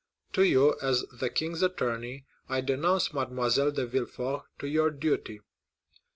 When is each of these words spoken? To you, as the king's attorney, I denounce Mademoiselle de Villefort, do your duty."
To 0.33 0.41
you, 0.43 0.73
as 0.81 1.05
the 1.13 1.29
king's 1.29 1.61
attorney, 1.61 2.25
I 2.49 2.61
denounce 2.61 3.13
Mademoiselle 3.13 3.69
de 3.69 3.85
Villefort, 3.85 4.45
do 4.57 4.65
your 4.65 4.89
duty." 4.89 5.41